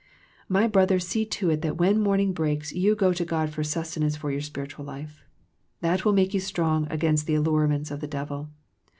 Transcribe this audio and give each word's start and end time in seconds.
My 0.49 0.67
brother 0.67 0.97
see 0.99 1.27
to 1.27 1.51
it 1.51 1.61
that 1.61 1.77
when 1.77 1.99
morning 2.01 2.33
breaks 2.33 2.73
you 2.73 2.95
go 2.95 3.13
to 3.13 3.23
God 3.23 3.51
for 3.51 3.63
sustenance 3.63 4.15
for 4.15 4.31
your 4.31 4.41
spiritual 4.41 4.83
life. 4.83 5.23
That 5.81 6.05
will 6.05 6.11
make 6.13 6.33
you 6.33 6.39
strong 6.39 6.87
against 6.89 7.27
the 7.27 7.35
allurements 7.35 7.91
of 7.91 7.99
the 8.01 8.07
devil. 8.07 8.49